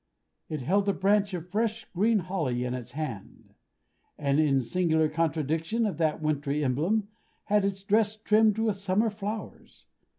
[0.49, 3.53] It held a branch of fresh green holly in its hand;
[4.17, 7.07] and, in singular contradiction of that wintry emblem,
[7.43, 9.85] had its dress trimmed with summer flowers.